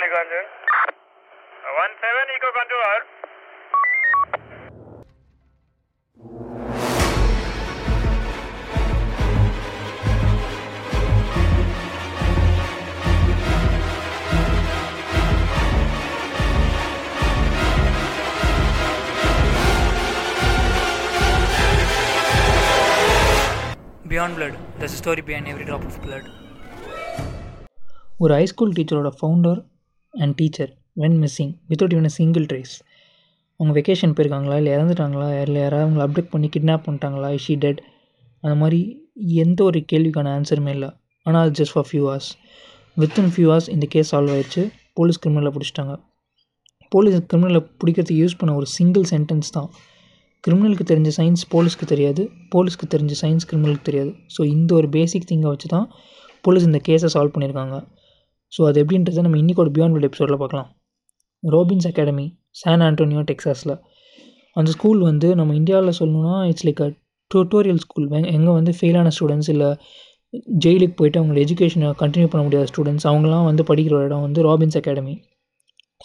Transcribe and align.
Maliganjan. 0.00 0.46
One 1.82 1.94
seven 2.02 2.26
Eco 2.36 2.50
Control. 2.58 3.02
Beyond 24.08 24.36
Blood, 24.36 24.56
there's 24.78 24.92
a 24.92 24.96
story 24.96 25.20
behind 25.20 25.48
every 25.48 25.64
drop 25.64 25.84
of 25.84 25.96
blood. 26.06 26.26
ஒரு 28.24 28.32
high school 28.38 28.74
டீச்சரோட 28.76 29.08
founder 29.16 29.58
and 30.13 30.35
teacher 30.39 30.71
went 31.03 31.17
missing 31.23 31.53
without 31.69 31.93
even 31.95 32.15
single 32.19 32.45
trace 32.51 32.73
அவங்க 33.59 33.73
vacation 33.79 34.13
போயிருக்காங்களா? 34.17 34.55
இல்லை 34.61 34.71
இறந்துட்டாங்களா? 34.75 35.27
இல்லை 35.45 35.59
யாராவது 35.63 35.85
அவங்களை 35.85 36.03
update 36.07 36.31
பண்ணி 36.33 36.47
கிட்னாப் 36.55 36.85
பண்ணிட்டாங்களா? 36.85 37.29
ஷீ 37.43 37.55
டெட் 37.63 37.81
அந்த 38.43 38.55
மாதிரி 38.61 38.79
எந்த 39.43 39.59
ஒரு 39.69 39.79
கேள்விக்கான 39.91 40.31
ஆன்சருமே 40.37 40.71
இல்லை. 40.77 40.89
ஆனால் 41.25 41.41
அது 41.45 41.53
just 41.59 41.73
for 41.75 41.87
few 41.89 42.01
hours 42.05 42.29
within 43.01 43.31
few 43.33 43.47
hours 43.49 43.69
இந்த 43.75 43.85
கேஸ் 43.93 44.11
சால்வ் 44.13 44.33
ஆயிடுச்சு. 44.35 44.63
போலீஸ் 44.99 45.21
கிரிமினலை 45.23 45.51
பிடிச்சிட்டாங்க. 45.55 45.93
போலீஸ் 46.93 47.17
கிரிமினலை 47.31 47.61
பிடிக்கிறதுக்கு 47.81 48.21
யூஸ் 48.23 48.37
பண்ண 48.39 48.55
ஒரு 48.61 48.67
சிங்கிள் 48.77 49.05
சென்டென்ஸ் 49.13 49.51
தான். 49.57 49.69
கிரிமினலுக்கு 50.43 50.85
தெரிஞ்ச 50.91 51.09
சயின்ஸ் 51.19 51.43
போலீஸ்க்கு 51.53 51.87
தெரியாது. 51.93 52.23
போலீஸ்க்கு 52.53 52.87
தெரிஞ்ச 52.93 53.15
சயின்ஸ் 53.23 53.47
கிரிமினலுக்கு 53.49 53.85
தெரியாது. 53.89 54.11
ஸோ 54.35 54.41
இந்த 54.55 54.71
ஒரு 54.79 54.87
பேசிக் 54.95 55.27
திங்கை 55.31 55.49
வச்சு 55.53 55.67
தான் 55.75 55.87
போலீஸ் 56.45 56.67
இந்த 56.69 56.79
கேஸை 56.87 57.09
சால்வ் 57.15 57.33
பண்ணியிருக்காங்க 57.35 57.75
ஸோ 58.53 58.61
அது 58.65 58.83
எப்படின்றத 58.83 59.21
நம்ம 59.21 59.37
இன்றைக்கி 59.37 59.55
ஒரு 59.55 59.71
பியாண்ட் 59.71 59.93
வேர்ல்ட் 59.93 60.09
எபிசோடில் 60.09 60.37
பார்க்கலாம். 60.37 60.69
ரோபின்ஸ் 61.43 61.87
அகாடமி 61.87 62.25
சான் 62.51 62.81
ஆண்டோனியோ 62.81 63.21
டெக்ஸாஸில் 63.31 63.75
அந்த 64.53 64.71
ஸ்கூல் 64.71 64.99
வந்து 64.99 65.35
நம்ம 65.35 65.55
இந்தியாவில் 65.55 65.97
சொல்லணும்னா 65.99 66.35
it's 66.47 66.65
like 66.65 66.81
a 66.81 66.89
tutorial 67.31 67.77
school 67.77 68.07
எங்கே 68.11 68.51
வந்து 68.51 68.71
ஃபெயிலான 68.71 69.11
ஸ்டூடெண்ட்ஸ் 69.17 69.49
இல்லை 69.49 69.69
ஜெயிலுக்கு 70.65 70.95
போயிட்டு 70.95 71.19
அவங்களோட 71.19 71.41
எஜுகேஷனை 71.43 71.87
கண்டினியூ 71.99 72.27
பண்ண 72.27 72.43
முடியாத 72.43 72.67
ஸ்டூடெண்ட்ஸ் 72.71 73.07
அவங்களாம் 73.07 73.45
வந்து 73.45 73.63
படிக்கிற 73.63 73.93
ஒரு 73.93 74.05
இடம் 74.05 74.21
வந்து 74.21 74.41
ராபின்ஸ் 74.41 74.77
அகாடமி 74.77 75.15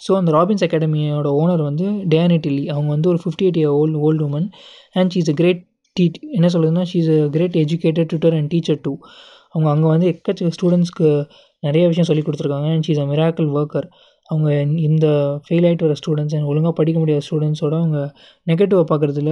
ஸோ 0.07 0.11
அந்த 0.13 0.31
ராபின்ஸ் 0.31 0.63
அகாடமியோட 0.63 1.29
ஓனர் 1.41 1.63
வந்து 1.63 1.85
டேனி 2.07 2.37
டில்லி 2.37 2.69
அவங்க 2.69 2.89
வந்து 2.89 3.09
ஒரு 3.09 3.19
fifty 3.23 3.45
eight 3.45 3.57
year 3.57 3.75
old 3.75 3.99
old 3.99 4.23
woman 4.25 4.47
and 4.93 5.11
she's 5.11 5.29
a 5.29 5.33
great 5.33 5.61
deed 5.95 6.17
என்ன 6.31 6.47
சொல்கிறதுனா 6.47 6.83
she 6.83 6.97
is 6.97 7.09
a 7.09 7.29
great 7.29 7.55
educated 7.55 8.09
tutor 8.13 8.33
and 8.33 8.49
teacher 8.49 8.81
too 8.81 8.93
அவங்க 9.49 9.69
அங்கே 9.69 9.87
வந்து 9.87 10.07
எக்கச்சக்க 10.07 10.51
ஸ்டூடெண்ட்ஸ்க்கு 10.51 11.09
நிறைய 11.63 11.83
விஷயம் 11.87 12.09
சொல்லி 12.09 12.23
கொடுத்துருக்காங்க. 12.23 12.69
And 12.73 12.85
she's 12.87 13.01
a 13.03 13.07
miracle 13.11 13.49
worker 13.53 13.87
அவங்க 14.29 14.47
இந்த 14.87 15.07
ஃபெயில் 15.45 15.65
ஆகிட்டு 15.67 15.85
வர 15.87 15.95
ஸ்டூடெண்ட்ஸ் 16.01 16.35
அண்ட் 16.37 16.49
ஒழுங்காக 16.51 16.73
படிக்க 16.79 16.97
முடியாத 16.99 17.23
ஸ்டூடெண்ட்ஸோட 17.27 17.73
அவங்க 17.81 17.99
நெகட்டிவாக 18.47 18.85
பார்க்குறதுல 18.91 19.31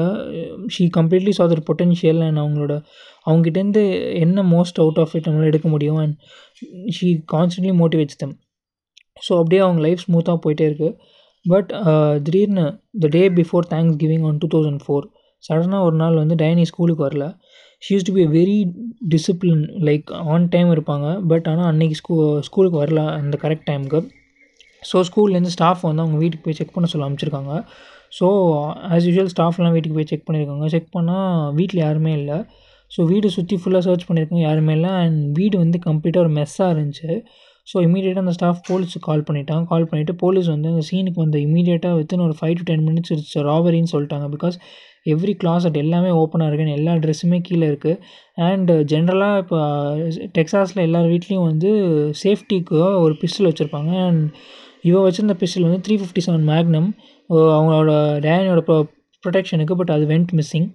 ஷீ 0.75 0.85
கம்ப்ளீட்லி 0.97 1.33
சா 1.39 1.45
தர் 1.51 1.63
பொட்டென்ஷியல் 1.69 2.21
அண்ட் 2.27 2.41
அவங்களோட 2.43 2.75
அவங்ககிட்டேருந்து 3.27 3.83
என்ன 4.23 4.45
மோஸ்ட் 4.53 4.79
அவுட் 4.83 5.01
ஆஃப் 5.03 5.13
இட் 5.17 5.27
நம்மளால் 5.27 5.51
எடுக்க 5.51 5.69
முடியும் 5.69 5.99
and 6.03 6.15
she 6.97 7.09
constantly 7.35 7.73
motivates 7.81 8.21
them 8.23 8.35
so 9.21 9.33
அப்படியே 9.41 9.61
அவங்க 9.61 9.81
லைஃப் 9.81 10.03
ஸ்மூத்தாக 10.05 10.39
போயிட்டே 10.45 10.65
இருக்குது 10.69 10.93
பட் 11.45 11.71
uh, 11.81 12.13
திடீர்னு 12.25 12.63
the 13.01 13.07
day 13.07 13.21
before 13.39 13.65
Thanksgiving 14.01 14.23
on 14.27 14.37
two 14.37 14.47
thousand 14.53 14.81
four 14.85 15.05
சடனாக 15.43 15.87
ஒரு 15.87 15.95
நாள் 15.95 16.15
வந்து 16.15 16.35
டைனி 16.35 16.63
ஸ்கூலுக்கு 16.63 17.03
வரல. 17.05 17.25
She 17.83 17.91
used 17.95 18.07
to 18.09 18.13
be 18.17 18.25
very 18.37 18.57
discipline 19.13 19.63
like 19.87 20.11
on 20.33 20.45
time 20.53 20.69
இருப்பாங்க. 20.75 21.07
பட் 21.31 21.47
ஆனால் 21.51 21.69
அன்றைக்கி 21.71 21.95
ஸ்கூ 22.01 22.15
ஸ்கூலுக்கு 22.47 22.77
வரல 22.83 23.01
அந்த 23.19 23.37
கரெக்ட் 23.43 23.67
டைமுக்கு 23.71 23.99
ஸோ 24.89 24.97
ஸ்கூல்லேருந்து 25.07 25.53
ஸ்டாஃப் 25.55 25.83
வந்து 25.87 26.03
அவங்க 26.03 26.17
வீட்டுக்கு 26.23 26.45
போய் 26.47 26.57
செக் 26.59 26.73
பண்ண 26.75 26.87
சொல்ல 26.91 27.07
அமைச்சிருக்காங்க 27.09 27.53
ஸோ 28.17 28.27
ஆஸ் 28.93 29.05
யூஷுவல் 29.07 29.31
ஸ்டாஃப்லாம் 29.33 29.75
வீட்டுக்கு 29.75 29.97
போய் 29.97 30.09
செக் 30.11 30.27
பண்ணியிருக்காங்க 30.27 30.67
செக் 30.73 30.93
பண்ணால் 30.97 31.31
வீட்டில் 31.59 31.81
யாருமே 31.85 32.11
இல்லை. 32.19 32.37
ஸோ 32.91 33.05
வீடு 33.11 33.27
சுற்றி 33.35 33.55
ஃபுல்லாக 33.61 33.83
சர்ச் 33.87 34.05
பண்ணியிருக்காங்க 34.07 34.43
யாருமே 34.49 34.73
இல்லை. 34.77 34.91
அண்ட் 35.03 35.19
வீடு 35.39 35.55
வந்து 35.63 35.77
கம்ப்ளீட்டாக 35.87 36.25
ஒரு 36.25 36.31
மெஸ்ஸாக 36.39 36.73
இருந்துச்சு. 36.75 37.11
ஸோ 37.67 37.75
இமீடியட்டாக 37.87 38.23
அந்த 38.25 38.33
ஸ்டாஃப் 38.37 38.59
போலீஸுக்கு 38.69 39.05
கால் 39.09 39.23
பண்ணிட்டாங்க. 39.27 39.63
கால் 39.71 39.87
பண்ணிவிட்டு 39.89 40.13
போலீஸ் 40.23 40.49
வந்து 40.53 40.67
அந்த 40.73 40.83
சீனுக்கு 40.89 41.19
வந்து 41.25 41.37
இமீடியட்டாக 41.47 41.95
வித்தின் 41.99 42.25
ஒரு 42.27 42.35
five 42.39 42.55
to 42.59 42.65
ten 42.69 42.83
minutes 42.89 43.13
it's 43.15 43.37
ராபரின்னு 43.49 43.91
சொல்லிட்டாங்க. 43.93 44.27
பிகாஸ் 44.35 44.57
எவ்ரி 45.13 45.33
கிளாசட் 45.41 45.79
எல்லாமே 45.83 46.11
ஓப்பனாக 46.19 46.49
இருக்குன்னு 46.49 46.75
எல்லா 46.79 46.93
ட்ரெஸ்ஸுமே 47.03 47.39
கீழே 47.47 47.65
இருக்குது 47.71 47.97
அண்ட் 48.49 48.71
ஜென்ரலாக 48.91 49.41
இப்போ 49.43 49.57
டெக்ஸாஸில் 50.37 50.83
எல்லார் 50.87 51.09
வீட்லேயும் 51.13 51.47
வந்து 51.51 51.71
சேஃப்டிக்கு 52.23 52.77
ஒரு 53.05 53.15
பிஸ்டல் 53.23 53.49
வச்சுருப்பாங்க. 53.49 53.91
அண்ட் 54.09 54.23
இவன் 54.89 55.05
வச்சுருந்த 55.07 55.35
பிஸ்டல் 55.41 55.67
வந்து 55.67 55.81
த்ரீ 55.85 55.95
ஃபிஃப்டி 56.01 56.23
செவன் 56.27 56.47
மேக்னம் 56.51 56.89
அவங்களோட 57.55 57.91
டேனியோட 58.25 58.61
ப்ரொ 58.67 58.77
ப்ரொடெக்ஷனுக்கு 59.23 59.75
பட் 59.79 59.93
அது 59.93 60.05
வெண்ட் 60.13 60.33
மிஸ்ஸிங் 60.39 60.67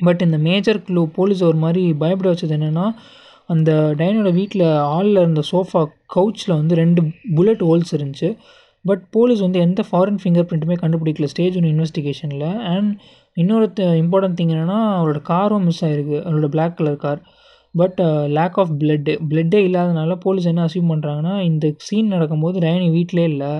பட் 0.00 0.22
இந்த 0.26 0.38
மேஜர் 0.46 0.78
க்ளூ 0.86 1.02
போலீஸ் 1.18 1.42
ஒரு 1.48 1.58
மாதிரி 1.64 1.82
பயப்பட 2.02 2.28
வச்சது 2.32 2.54
என்னென்னா 2.56 2.86
அந்த 3.48 3.70
டைனோட 3.98 4.30
வீட்டில் 4.32 4.66
ஆளில் 4.94 5.20
இருந்த 5.22 5.42
சோஃபா 5.52 5.82
கவுச்சில் 6.14 6.56
வந்து 6.58 6.74
ரெண்டு 6.74 7.02
புல்லட் 7.34 7.64
ஹோல்ஸ் 7.68 7.92
இருந்துச்சு. 7.96 8.28
பட் 8.84 9.04
போலீஸ் 9.10 9.40
வந்து 9.40 9.58
எந்த 9.66 9.82
ஃபாரின் 9.90 10.20
ஃபிங்கர் 10.22 10.48
பிரிண்ட்டுமே 10.50 10.76
கண்டுபிடிக்கல. 10.82 11.24
ஸ்டேஜ் 11.24 11.56
ஒன்று 11.56 11.72
இன்வெஸ்டிகேஷனில் 11.74 12.48
அண்ட் 12.74 12.90
இன்னொரு 13.42 13.66
இம்பார்ட்டன்ட் 14.02 14.38
திங் 14.40 14.52
என்னென்னா 14.56 14.78
அவரோட 14.98 15.20
காரும் 15.32 15.64
மிஸ் 15.64 15.84
ஆகிருக்கு 15.84 16.18
அவரோட 16.28 16.48
black 16.54 16.76
colour 16.76 17.02
car 17.04 17.20
but 17.74 18.00
lack 18.36 18.58
of 18.62 18.72
blood 18.80 19.14
பிளட்டே 19.30 19.58
இல்லாதனால 19.68 20.14
போலீஸ் 20.24 20.46
என்ன 20.50 20.62
அசீவ் 20.66 20.90
பண்ணுறாங்கன்னா 20.92 21.34
இந்த 21.50 21.66
சீன் 21.86 22.12
நடக்கும்போது 22.14 22.58
டயனி 22.64 22.88
வீட்டிலே 22.90 23.24
இல்லை. 23.32 23.52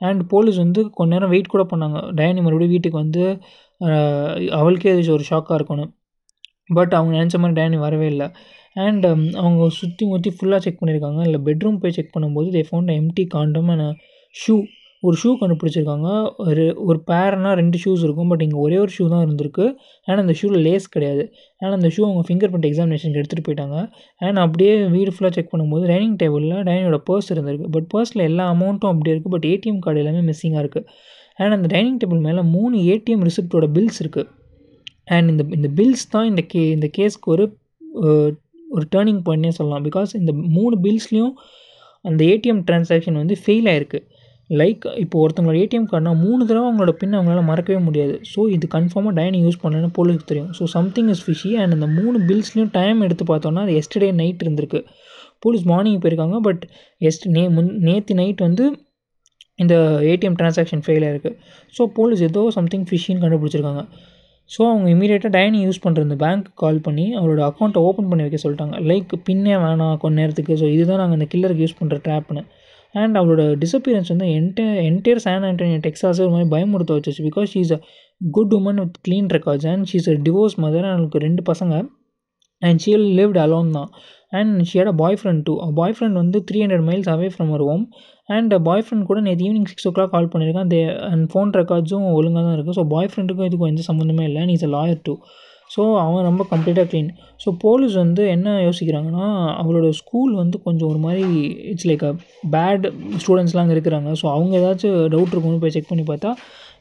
அண்ட் 0.00 0.22
போலீஸ் 0.28 0.58
வந்து 0.64 0.80
கொஞ்ச 0.98 1.10
நேரம் 1.14 1.32
வெயிட் 1.34 1.52
கூட 1.54 1.62
பண்ணாங்க. 1.72 1.98
டயனி 2.18 2.40
மறுபடியும் 2.46 2.74
வீட்டுக்கு 2.74 2.98
வந்து 3.04 3.24
uh, 3.86 4.48
அவளுக்கே 4.58 4.92
ஒரு 5.16 5.24
ஷாக்காக 5.30 5.56
இருக்கணும். 5.60 5.90
பட் 6.78 6.92
அவங்க 6.98 7.12
நினச்ச 7.18 7.36
மாதிரி 7.42 7.56
டயனி 7.58 7.78
வரவே 7.86 8.06
இல்லை. 8.14 8.28
அண்ட் 8.76 9.04
um, 9.06 9.22
அவங்க 9.40 9.68
சுற்றி 9.78 10.04
முற்றி 10.06 10.30
ஃபுல்லாக 10.34 10.60
செக் 10.64 10.80
பண்ணியிருக்காங்க 10.80 11.20
இல்லை 11.28 11.40
பெட்ரூம் 11.46 11.80
போய் 11.82 11.96
செக் 11.96 12.14
பண்ணும்போது 12.16 12.48
they 12.56 12.62
found 12.68 12.92
empty 12.98 13.24
condom 13.34 13.70
and 13.74 13.88
shoe 14.34 14.54
ஒரு 15.02 15.16
ஷூ 15.20 15.30
கண்டுபிடிச்சிருக்காங்க. 15.40 16.08
ஒரு 16.44 16.64
ஒரு 16.88 16.98
பேர்னால் 17.10 17.56
ரெண்டு 17.60 17.78
ஷூஸ் 17.82 18.02
இருக்கும். 18.06 18.30
பட் 18.32 18.42
இங்கே 18.46 18.58
ஒரே 18.64 18.76
ஒரு 18.84 18.92
ஷூ 18.96 19.04
தான் 19.12 19.22
இருந்திருக்கு. 19.26 19.66
ஆனால் 20.08 20.22
அந்த 20.24 20.34
ஷூவில் 20.40 20.64
லேஸ் 20.66 20.86
கிடையாது. 20.94 21.24
ஆனால் 21.60 21.76
அந்த 21.78 21.88
ஷூ 21.96 22.00
அவங்க 22.06 22.22
ஃபிங்கர் 22.28 22.50
பிரிண்ட் 22.52 22.68
எக்ஸாமினேஷனுக்கு 22.70 23.20
எடுத்துகிட்டு 23.22 23.46
போயிட்டாங்க. 23.48 23.76
அண்ட் 24.20 24.40
அப்படியே 24.44 24.72
வீடு 24.96 25.12
ஃபுல்லாக 25.16 25.34
செக் 25.38 25.52
பண்ணும்போது 25.52 25.86
டைனிங் 25.92 26.16
டேபிளில் 26.22 26.56
டைனியோட 26.70 26.98
பர்ஸ் 27.10 27.30
இருந்திருக்கு. 27.34 27.68
பட் 27.76 27.88
பர்ஸில் 27.94 28.24
எல்லா 28.30 28.46
அமௌண்ட்டும் 28.54 28.92
அப்படியே 28.92 29.14
இருக்குது 29.16 29.34
பட் 29.36 29.48
ஏடிஎம் 29.52 29.80
கார்டு 29.86 30.02
எல்லாமே 30.04 30.24
மிஸ்ஸிங்காக 30.30 30.64
இருக்குது 30.64 30.86
அண்ட் 31.38 31.56
அந்த 31.58 31.68
டைனிங் 31.74 32.00
டேபிள் 32.02 32.22
மேலே 32.28 32.42
மூணு 32.56 32.76
ஏடிஎம் 32.92 33.24
ரிசிப்டோட 33.28 33.66
பில்ஸ் 33.76 34.00
இருக்குது 34.04 34.28
அண்ட் 35.16 35.28
இந்த 35.32 35.42
இந்த 35.58 35.68
பில்ஸ் 35.78 36.06
தான் 36.14 36.26
இந்த 36.30 36.42
கே 36.52 36.62
இந்த 36.76 36.88
கேஸ்க்கு 36.96 37.28
ஒரு 37.32 37.44
ஒரு 38.76 38.84
டேர்னிங் 38.94 39.22
பாயிண்ட்னே 39.26 39.52
சொல்லலாம். 39.58 39.84
பிகாஸ் 39.88 40.12
இந்த 40.20 40.32
மூணு 40.56 40.74
பில்ஸ்லேயும் 40.84 41.34
அந்த 42.08 42.20
ஏடிஎம் 42.32 42.62
ட்ரான்சாக்ஷன் 42.68 43.20
வந்து 43.22 43.36
ஃபெயில் 43.42 43.68
ஆகிருக்கு 43.72 44.00
லைக் 44.50 44.84
இப்போ 45.02 45.16
ஒருத்தவங்களோட 45.22 45.58
ஏடிஎம் 45.62 45.88
கார்டுனா 45.90 46.12
மூணு 46.24 46.42
தடவை 46.48 46.64
அவங்களோட 46.68 46.92
பின் 47.00 47.16
அவங்களால 47.16 47.40
மறக்கவே 47.48 47.80
முடியாது. 47.86 48.14
ஸோ 48.32 48.40
இது 48.54 48.66
கன்ஃபார்மாக 48.76 49.12
டைனிங் 49.18 49.44
யூஸ் 49.46 49.60
பண்ணணும்னு 49.62 49.90
போலீஸ் 49.98 50.28
தெரியும். 50.30 50.50
So 50.58 50.64
something 50.76 51.08
is 51.14 51.22
fishy 51.26 51.50
and 51.62 51.74
அந்த 51.76 51.88
மூணு 51.98 52.18
பில்ஸ்லையும் 52.28 52.72
டைம் 52.78 53.00
எடுத்து 53.06 53.24
பார்த்தோன்னா 53.32 53.64
அது 53.66 53.74
எஸ்டர்டே 53.80 54.10
நைட் 54.20 54.44
இருந்திருக்கு. 54.44 54.80
போலீஸ் 55.44 55.66
மார்னிங் 55.72 56.00
போயிருக்காங்க 56.04 56.38
பட் 56.48 56.62
எஸ்ட் 57.08 57.26
நே 57.36 57.42
முன் 57.56 57.70
நேற்று 57.88 58.14
நைட் 58.20 58.40
வந்து 58.46 58.64
இந்த 59.64 59.74
ஏடிஎம் 60.12 60.38
ட்ரான்சாக்ஷன் 60.40 60.82
ஃபெயில் 60.86 61.04
ஆயிருக்கு. 61.08 61.32
ஸோ 61.76 61.84
போலீஸ் 61.98 62.22
ஏதோ 62.28 62.42
சம்திங் 62.58 62.86
ஃபிஷின்னு 62.90 63.22
கண்டுபிடிச்சிருக்காங்க. 63.24 63.82
ஸோ 64.50 64.60
அவங்க 64.70 64.88
இமீடியட்டாக 64.94 65.32
டைனி 65.36 65.58
யூஸ் 65.66 65.82
பண்ணுற 65.84 66.04
இந்த 66.06 66.16
பேங்க் 66.22 66.46
கால் 66.62 66.78
பண்ணி 66.86 67.04
அவரோட 67.18 67.40
அக்கௌண்ட்டை 67.48 67.80
ஓப்பன் 67.88 68.08
பண்ணி 68.10 68.24
வைக்க 68.26 68.38
சொல்லிட்டாங்க. 68.44 68.76
லைக் 68.90 69.12
பின்னே 69.28 69.56
வேணாம் 69.64 69.98
கொஞ்ச 70.04 70.14
நேரத்துக்கு. 70.20 70.54
ஸோ 70.60 70.66
இதுதான் 70.76 71.00
நாங்கள் 71.02 71.18
இந்த 71.18 71.28
கில்லருக்கு 71.34 71.64
யூஸ் 71.64 71.78
பண்ணுற 71.80 71.98
ட்ராப்னு 72.06 72.42
அண்ட் 72.94 73.16
அவரோட 73.20 73.42
டிசப்பியரன்ஸ் 73.62 74.10
வந்து 74.12 74.26
என்டே 74.38 74.64
என்டையர் 74.90 75.22
சான் 75.24 75.46
ஆண்டோனியோ 75.48 75.80
டெக்ஸாஸே 75.86 76.22
ஒரு 76.26 76.32
மாதிரி 76.34 76.48
பயமுறுத்த 76.54 76.96
வச்சிச்சு 76.98 77.24
because 77.28 77.50
she's 77.54 77.72
a 77.76 77.78
good 78.20 78.54
woman 78.58 78.80
with 78.82 78.98
clean 79.08 79.28
records 79.36 79.68
and 79.72 79.86
she's 79.92 80.08
a 80.12 80.16
divorce 80.26 80.56
mother 80.64 80.88
அவங்களுக்கு 80.92 81.24
ரெண்டு 81.26 81.42
பசங்க. 81.50 81.74
அண்ட் 82.62 82.80
ஷீ 82.84 82.92
லிவ்ட் 83.18 83.40
அலோன் 83.46 83.70
தான். 83.78 83.90
And 84.38 84.54
she had 84.70 84.90
a 84.92 84.96
boy 85.02 85.18
friend 85.20 85.42
too 85.48 85.52
boy 85.80 85.94
friend 85.96 86.18
வந்து 86.22 86.38
three 86.48 86.58
hundred 86.64 86.86
miles 86.88 87.10
away 87.14 87.28
from 87.34 87.50
our 87.52 87.64
home 87.70 87.84
and 88.36 88.54
bye 88.68 88.82
friend 88.86 89.08
கூட 89.10 89.18
நேற்று 89.26 89.44
evening 89.48 89.68
six 89.70 89.86
ஓ 89.90 89.92
clock 89.96 90.14
call 90.14 90.30
பண்ணியிருக்கேன் 90.32 90.70
they 90.72 90.80
and 91.10 91.24
phone 91.32 91.52
ரெக்கார்ட்ஸும் 91.60 92.08
ஒழுங்காக 92.18 92.42
தான் 92.46 92.56
இருக்குது 92.56 92.78
ஸோ 92.78 92.84
பாய் 92.94 93.10
ஃப்ரெண்டுக்கும் 93.12 93.48
இதுக்கும் 93.48 93.70
எந்த 93.72 93.84
சம்மந்தமே 93.90 94.24
இல்லை. 94.30 94.40
And 94.44 94.54
is 94.56 94.66
a 94.68 94.72
lawyer 94.76 95.00
too 95.08 95.14
so 95.70 95.82
அவன் 96.02 96.26
ரொம்ப 96.28 96.42
கம்ப்ளீட்டாக 96.52 96.86
க்ளீன் 96.90 97.08
ஸோ 97.42 97.48
போலீஸ் 97.64 97.96
வந்து 98.02 98.22
என்ன 98.34 98.54
யோசிக்கிறாங்கன்னா 98.66 99.26
அவளோட 99.62 99.88
ஸ்கூல் 99.98 100.32
வந்து 100.42 100.56
கொஞ்சம் 100.66 100.88
ஒரு 100.92 101.00
மாதிரி 101.06 101.24
இட்ஸ் 101.72 101.88
லைக் 101.90 102.04
அ 102.10 102.12
பேட் 102.54 102.86
ஸ்டூடெண்ட்ஸ்லாம் 103.22 103.64
அங்கே 103.64 103.76
இருக்கிறாங்க. 103.76 104.10
ஸோ 104.20 104.26
அவங்க 104.36 104.54
ஏதாச்சும் 104.60 104.96
டவுட் 105.14 105.34
இருக்கும்னு 105.34 105.62
போய் 105.64 105.74
செக் 105.76 105.90
பண்ணி 105.90 106.04
பார்த்தா 106.12 106.30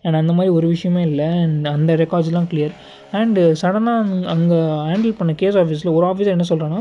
அண்ட் 0.03 0.15
அந்த 0.15 0.33
மாதிரி 0.33 0.53
ஒரு 0.53 0.67
விஷயமே 0.67 1.01
இல்லை. 1.01 1.27
அண்ட் 1.43 1.67
அந்த 1.67 1.95
ரெக்கார்ட்ஸ்லாம் 1.95 2.47
கிளியர் 2.51 2.73
அண்டு 3.11 3.41
சடனாக 3.61 4.27
அங்கே 4.27 4.59
ஹேண்டில் 4.89 5.17
பண்ண 5.17 5.33
கேஸ் 5.33 5.57
ஆஃபீஸில் 5.57 5.93
ஒரு 5.93 6.05
ஆஃபீஸர் 6.07 6.35
என்ன 6.37 6.47
சொல்கிறான்னா 6.49 6.79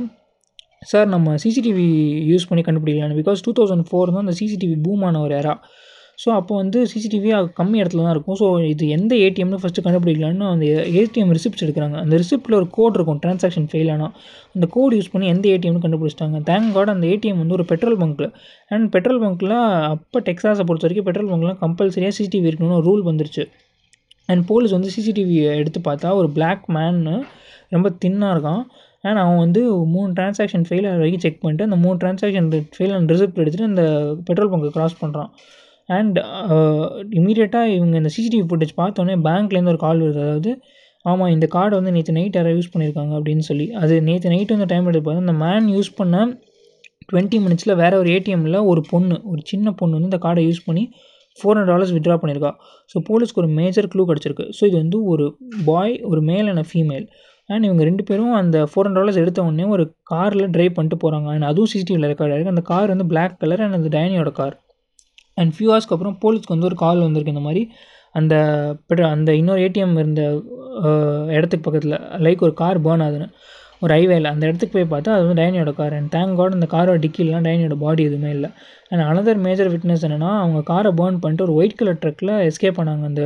சார் 0.82 1.08
நம்ம 1.08 1.34
சிசிடிவி 1.44 1.86
யூஸ் 2.32 2.48
பண்ணி 2.48 2.62
கண்டுபிடிக்கலான்னு 2.62 3.18
பிகாஸ் 3.22 3.44
டூ 3.46 3.52
தௌசண்ட் 3.58 3.86
ஃபோர் 3.90 4.12
தான் 4.12 4.24
அந்த 4.26 4.34
சிசிடிவி 4.40 4.76
பூமான 4.82 5.20
ஒரு 5.20 5.34
எரா 5.36 5.54
ஸோ 6.22 6.28
அப்போ 6.38 6.52
வந்து 6.60 6.78
சிசிடிவி 6.90 7.30
கம்மி 7.58 7.76
இடத்துல 7.80 8.04
தான் 8.06 8.14
இருக்கும். 8.16 8.36
ஸோ 8.40 8.46
இது 8.72 8.84
எந்த 8.96 9.12
ஏடிஎம்னு 9.24 9.58
ஃபஸ்ட்டு 9.62 9.84
கண்டுபிடிக்கலான்னு 9.86 10.46
அந்த 10.52 10.66
ஏடிஎம் 11.00 11.32
ரிசிப்ட்ஸ் 11.36 11.64
எடுக்கிறாங்க. 11.66 11.96
அந்த 12.04 12.14
ரிசிப்ட்டில் 12.22 12.56
ஒரு 12.60 12.68
கோட் 12.76 12.96
இருக்கும் 12.98 13.18
டிரான்சாக்ஷன் 13.24 13.68
ஃபெயில் 13.72 13.90
ஆனால் 13.94 14.12
அந்த 14.54 14.66
கோட் 14.76 14.96
யூஸ் 14.98 15.10
பண்ணி 15.14 15.26
எந்த 15.34 15.46
ஏடிஎம்னு 15.54 15.82
கண்டுபிடிச்சிட்டாங்க. 15.84 16.38
தேங்க் 16.50 16.70
காட் 16.76 16.92
அந்த 16.94 17.06
ஏடிஎம் 17.14 17.40
வந்து 17.42 17.56
ஒரு 17.58 17.66
பெட்ரோல் 17.72 17.98
பங்க்கில் 18.02 18.30
அண்ட் 18.70 18.88
பெட்ரோல் 18.94 19.20
பங்க்கில் 19.24 19.56
அப்போ 19.92 20.20
டெக்ஸாஸை 20.28 20.66
பொறுத்த 20.70 20.86
வரைக்கும் 20.88 21.08
பெட்ரோல் 21.10 21.30
பங்க்லாம் 21.32 21.60
கம்பல்சரியாக 21.64 22.14
சிசிடிவி 22.18 22.50
இருக்கணும்னு 22.50 22.80
ரூல் 22.88 23.04
வந்துருச்சு. 23.10 23.44
அண்ட் 24.28 24.44
போலீஸ் 24.50 24.74
வந்து 24.76 24.92
சிசிடிவியை 24.96 25.50
எடுத்து 25.62 25.80
பார்த்தா 25.88 26.08
ஒரு 26.20 26.30
பிளாக் 26.38 26.64
மேன்னு 26.76 27.14
ரொம்ப 27.74 27.88
தின்னாக 28.04 28.34
இருக்கான். 28.36 28.62
அண்ட் 29.08 29.20
அவன் 29.24 29.40
வந்து 29.44 29.60
மூணு 29.94 30.08
டிரான்சாக்ஷன் 30.18 30.66
ஃபெயில் 30.68 30.86
ஆகிற 30.88 31.00
வரைக்கும் 31.02 31.24
செக் 31.24 31.38
பண்ணிட்டு 31.42 31.66
அந்த 31.68 31.76
மூணு 31.84 31.96
டிரான்சாக்ஷன் 32.02 32.48
ஃபெயில் 32.76 32.94
அண்ட் 32.96 33.12
ரிசிப்ட் 33.14 33.38
எடுத்துகிட்டு 33.42 33.70
அந்த 33.72 33.84
பெட்ரோல் 34.28 34.50
பங்க்கை 34.54 34.70
க்ராஸ் 34.76 34.96
பண்ணுறான் 35.02 35.30
அண்ட் 35.88 36.16
இமீடியட்டாக 37.18 37.66
uh, 37.66 37.74
இவங்க 37.76 37.94
இந்த 38.00 38.10
சிசிடிவி 38.14 38.44
ஃபுட்டேஜ் 38.48 38.72
பார்த்தோன்னே 38.80 39.14
பேங்க்லேருந்து 39.26 39.72
ஒரு 39.74 39.80
கால் 39.84 40.00
வருது. 40.04 40.22
அதாவது 40.26 40.52
ஆமாம் 41.04 41.32
இந்த 41.34 41.46
கார்டை 41.54 41.74
வந்து 41.78 41.92
நேற்று 41.96 42.14
நைட் 42.16 42.36
யாராவது 42.38 42.58
யூஸ் 42.58 42.72
பண்ணியிருக்காங்க 42.72 43.12
அப்படின்னு 43.18 43.44
சொல்லி. 43.50 43.66
அது 43.82 43.94
நேற்று 44.08 44.32
நைட் 44.34 44.54
வந்து 44.54 44.70
டைம் 44.72 44.86
எடுத்து 44.88 45.04
பார்த்தா 45.08 45.24
அந்த 45.26 45.36
மேன் 45.44 45.66
யூஸ் 45.74 45.90
பண்ண 46.00 46.24
டுவெண்ட்டி 47.10 47.38
மினிட்ஸில் 47.44 47.78
வேறு 47.82 48.00
ஒரு 48.02 48.08
ஏடிஎம்மில் 48.16 48.58
ஒரு 48.70 48.80
பொண்ணு 48.92 49.16
ஒரு 49.32 49.42
சின்ன 49.50 49.72
பொண்ணு 49.80 49.96
வந்து 49.96 50.10
இந்த 50.10 50.20
கார்டை 50.24 50.44
யூஸ் 50.48 50.66
பண்ணி 50.68 50.84
ஃபோர் 51.38 51.52
ஹண்ட்ரட் 51.52 51.72
டாலர்ஸ் 51.72 51.94
விட்ரா 51.96 52.16
பண்ணியிருக்கா 52.20 52.52
ஸோ 52.90 52.98
போலீஸ்க்கு 53.08 53.40
ஒரு 53.42 53.50
மேஜர் 53.60 53.88
க்ளூ 53.92 54.04
கிடச்சிருக்கு. 54.10 54.46
ஸோ 54.58 54.62
இது 54.68 54.76
வந்து 54.82 54.98
ஒரு 55.12 55.24
பாய் 55.64 55.94
ஒரு 56.10 56.20
மேல் 56.30 56.48
அண்ட் 56.52 56.68
ஃபீமேல் 56.70 57.06
அண்ட் 57.48 57.64
இவங்க 57.68 57.82
ரெண்டு 57.84 58.02
பேரும் 58.08 58.36
அந்த 58.38 58.58
ஃபோர் 58.70 58.86
ஹண்ட்ரட் 58.86 59.00
டாலர்ஸ் 59.00 59.22
எடுத்த 59.22 59.40
உடனே 59.48 59.66
ஒரு 59.74 59.84
காரில் 60.04 60.46
ட்ரைவ் 60.54 60.76
பண்ணிட்டு 60.76 60.98
போகிறாங்க 61.02 61.28
அண்ட் 61.34 61.48
அதுவும் 61.50 61.70
சிசிடிவியில் 61.72 62.08
ரெக்கார்ட் 62.12 62.32
ஆகிருக்கு 62.34 62.54
அந்த 62.54 62.64
கார் 62.70 62.92
வந்து 62.94 63.06
பிளாக் 63.12 63.36
கலர் 63.42 63.62
அண்ட் 63.66 63.78
அந்த 63.78 63.90
டைனியோட 63.96 64.30
கார் 64.40 64.56
அண்ட் 65.38 65.52
ஃபியூ 65.56 65.68
ஹவர்ஸ்க்கு 65.70 65.94
அப்புறம் 65.96 66.16
போலீஸ்க்கு 66.24 66.54
வந்து 66.54 66.68
ஒரு 66.70 66.78
கால் 66.84 67.04
வந்திருக்கு 67.06 67.34
இந்த 67.34 67.44
மாதிரி. 67.48 67.62
அந்த 68.14 68.34
பெட்ரோ 68.88 69.06
அந்த 69.16 69.30
இன்னொரு 69.40 69.60
ஏடிஎம் 69.66 69.94
இருந்த 70.02 70.22
இடத்துக்கு 71.36 71.64
பக்கத்தில் 71.66 71.96
லைக் 72.26 72.44
ஒரு 72.46 72.54
கார் 72.62 72.78
பேர்ன் 72.86 73.04
ஆகுதுன்னு. 73.06 73.28
ஒரு 73.84 73.92
ஹைவேல 73.96 74.30
அந்த 74.34 74.44
இடத்துக்கு 74.48 74.74
போய் 74.76 74.92
பார்த்தா 74.92 75.14
அது 75.14 75.24
வந்து 75.24 75.40
டைனியோட 75.40 75.72
கார் 75.80 75.94
அண்ட் 75.96 76.10
தேங்க் 76.14 76.38
காட் 76.38 76.54
அந்த 76.56 76.66
காரோட 76.74 76.98
டிக்கிலாம் 77.04 77.46
டைனியோட 77.48 77.76
பாடி 77.82 78.02
எதுவுமே 78.08 78.30
இல்லை. 78.36 78.48
அண்ட் 78.90 79.02
அனதர் 79.10 79.40
மேஜர் 79.46 79.70
விட்னஸ் 79.74 80.04
என்னென்னா 80.06 80.30
அவங்க 80.42 80.60
காரை 80.70 80.90
பேர்ன் 81.00 81.18
பண்ணிட்டு 81.22 81.44
ஒரு 81.46 81.54
ஒயிட் 81.58 81.76
கலர் 81.80 82.00
ட்ரக்கில் 82.04 82.32
எஸ்கேப் 82.48 82.78
பண்ணாங்க 82.78 83.04
அந்த 83.10 83.24